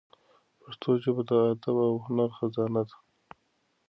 [0.61, 2.95] پښتو ژبه د ادب او هنر خزانه ده.